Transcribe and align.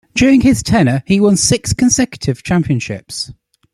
During 0.15 0.41
his 0.41 0.63
tenure, 0.63 1.03
he 1.05 1.19
won 1.21 1.37
six 1.37 1.73
consecutive 1.73 2.41
championships. 2.41 3.31